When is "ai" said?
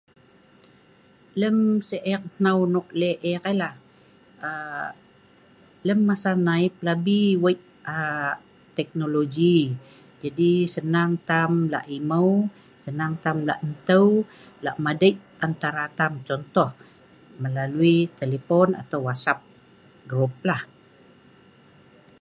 3.49-3.55